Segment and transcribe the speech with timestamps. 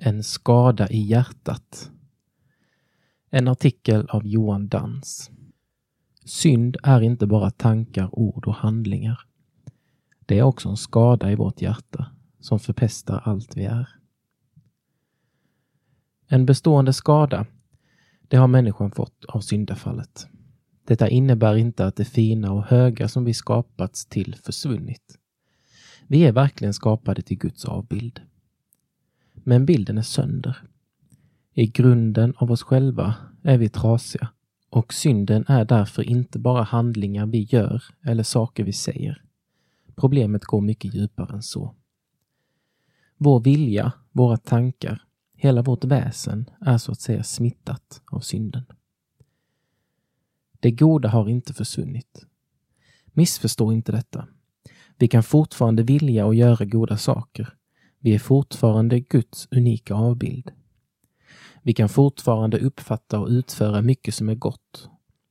[0.00, 1.90] En skada i hjärtat.
[3.30, 5.30] En artikel av Johan Dans.
[6.24, 9.20] Synd är inte bara tankar, ord och handlingar.
[10.26, 12.06] Det är också en skada i vårt hjärta
[12.40, 13.88] som förpestar allt vi är.
[16.26, 17.46] En bestående skada,
[18.22, 20.26] det har människan fått av syndafallet.
[20.84, 25.18] Detta innebär inte att det fina och höga som vi skapats till försvunnit.
[26.06, 28.20] Vi är verkligen skapade till Guds avbild.
[29.48, 30.56] Men bilden är sönder.
[31.52, 34.28] I grunden av oss själva är vi trasiga
[34.70, 39.24] och synden är därför inte bara handlingar vi gör eller saker vi säger.
[39.96, 41.74] Problemet går mycket djupare än så.
[43.16, 45.02] Vår vilja, våra tankar,
[45.34, 48.64] hela vårt väsen är så att säga smittat av synden.
[50.60, 52.26] Det goda har inte försvunnit.
[53.06, 54.28] Missförstå inte detta.
[54.98, 57.57] Vi kan fortfarande vilja och göra goda saker.
[58.00, 60.52] Vi är fortfarande Guds unika avbild.
[61.62, 64.88] Vi kan fortfarande uppfatta och utföra mycket som är gott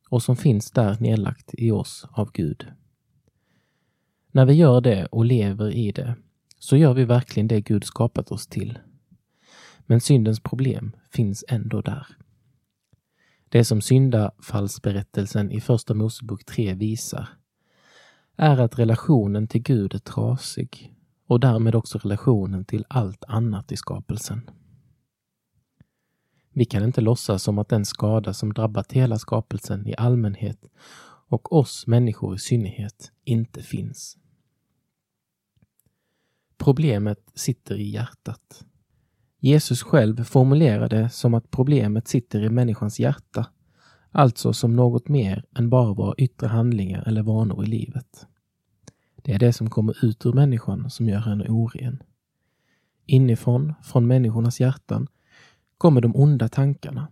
[0.10, 2.68] och som finns där nedlagt i oss av Gud.
[4.32, 6.16] När vi gör det och lever i det
[6.60, 8.80] så gör vi verkligen det Gud skapat oss till.
[9.86, 12.08] Men syndens problem finns ändå där.
[13.50, 17.30] Det som syndafallsberättelsen i Första Mosebok 3 visar
[18.36, 20.97] är att relationen till Gud är trasig
[21.28, 24.50] och därmed också relationen till allt annat i skapelsen.
[26.54, 30.66] Vi kan inte låtsas som att den skada som drabbat hela skapelsen i allmänhet
[31.30, 34.18] och oss människor i synnerhet inte finns.
[36.58, 38.66] Problemet sitter i hjärtat.
[39.40, 43.48] Jesus själv formulerar det som att problemet sitter i människans hjärta,
[44.12, 48.28] alltså som något mer än bara våra yttre handlingar eller vanor i livet.
[49.28, 52.04] Det är det som kommer ut ur människan som gör henne oren.
[53.06, 55.08] Inifrån, från människornas hjärtan,
[55.78, 57.08] kommer de onda tankarna.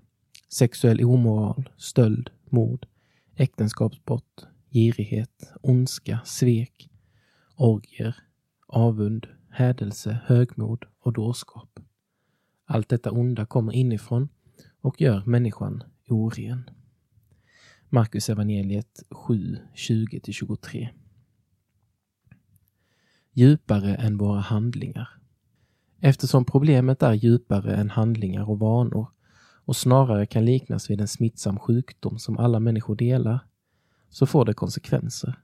[0.49, 2.87] Sexuell omoral, stöld, mord,
[3.35, 6.89] äktenskapsbrott, girighet, ondska, svek,
[7.55, 8.15] orgier,
[8.67, 11.79] avund, hädelse, högmod och dårskap.
[12.65, 14.29] Allt detta onda kommer inifrån
[14.81, 16.69] och gör människan oren.
[17.89, 20.89] Markus evangeliet 7, 20-23.
[23.37, 25.09] Djupare än våra handlingar.
[25.99, 29.07] Eftersom problemet är djupare än handlingar och vanor
[29.65, 33.39] och snarare kan liknas vid en smittsam sjukdom som alla människor delar,
[34.09, 35.39] så får det konsekvenser.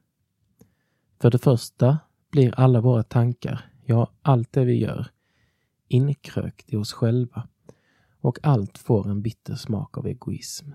[1.20, 1.98] För det första
[2.30, 5.06] blir alla våra tankar, ja, allt det vi gör,
[5.88, 7.48] inkrökt i oss själva
[8.20, 10.70] och allt får en bitter smak av egoism.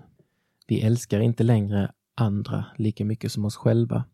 [0.66, 4.04] Vi älskar inte längre andra lika mycket som oss själva.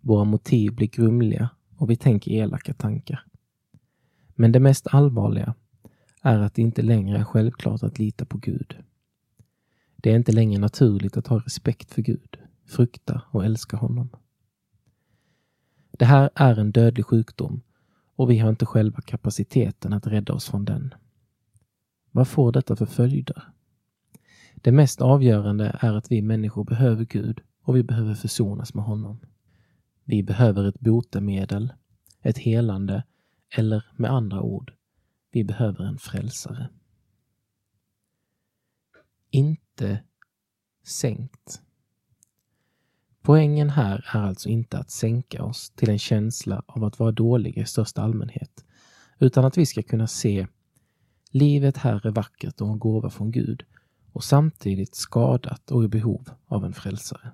[0.00, 3.24] Våra motiv blir grumliga och vi tänker elaka tankar.
[4.34, 5.54] Men det mest allvarliga
[6.22, 8.76] är att det inte längre är självklart att lita på Gud.
[9.96, 14.08] Det är inte längre naturligt att ha respekt för Gud, frukta och älska honom.
[15.90, 17.62] Det här är en dödlig sjukdom
[18.16, 20.94] och vi har inte själva kapaciteten att rädda oss från den.
[22.10, 23.42] Vad får detta för följder?
[24.54, 29.18] Det mest avgörande är att vi människor behöver Gud och vi behöver försonas med honom.
[30.08, 31.72] Vi behöver ett botemedel,
[32.22, 33.04] ett helande
[33.50, 34.72] eller med andra ord,
[35.30, 36.68] vi behöver en frälsare.
[39.30, 40.02] Inte
[40.84, 41.62] sänkt.
[43.22, 47.62] Poängen här är alltså inte att sänka oss till en känsla av att vara dåliga
[47.62, 48.64] i största allmänhet,
[49.18, 50.46] utan att vi ska kunna se
[51.30, 53.64] livet här är vackert och en gåva från Gud
[54.12, 57.32] och samtidigt skadat och i behov av en frälsare.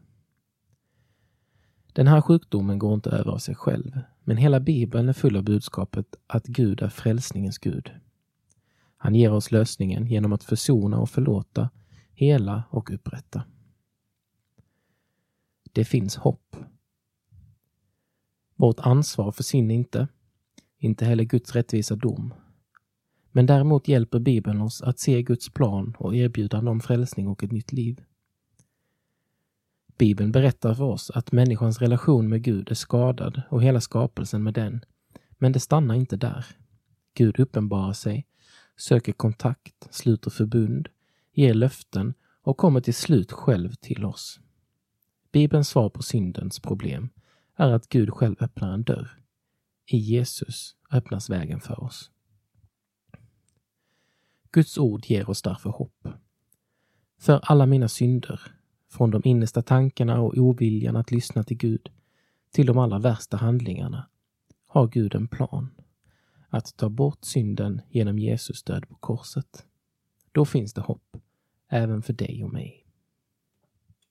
[1.92, 5.42] Den här sjukdomen går inte över av sig själv, men hela Bibeln är full av
[5.42, 7.92] budskapet att Gud är frälsningens Gud.
[8.96, 11.70] Han ger oss lösningen genom att försona och förlåta,
[12.14, 13.44] hela och upprätta.
[15.72, 16.56] Det finns hopp.
[18.56, 20.08] Vårt ansvar försvinner inte,
[20.78, 22.34] inte heller Guds rättvisa dom.
[23.30, 27.52] Men däremot hjälper Bibeln oss att se Guds plan och erbjudande om frälsning och ett
[27.52, 28.00] nytt liv.
[30.02, 34.54] Bibeln berättar för oss att människans relation med Gud är skadad och hela skapelsen med
[34.54, 34.84] den.
[35.30, 36.46] Men det stannar inte där.
[37.14, 38.26] Gud uppenbarar sig,
[38.76, 40.88] söker kontakt, sluter förbund,
[41.32, 44.40] ger löften och kommer till slut själv till oss.
[45.32, 47.08] Bibelns svar på syndens problem
[47.56, 49.10] är att Gud själv öppnar en dörr.
[49.86, 52.10] I Jesus öppnas vägen för oss.
[54.50, 56.08] Guds ord ger oss därför hopp.
[57.18, 58.40] För alla mina synder,
[58.92, 61.90] från de innersta tankarna och oviljan att lyssna till Gud
[62.50, 64.08] till de allra värsta handlingarna,
[64.66, 65.68] har Gud en plan.
[66.48, 69.64] att ta bort synden genom Jesus död på korset.
[70.32, 71.16] Då finns det hopp,
[71.68, 72.81] även för dig och mig.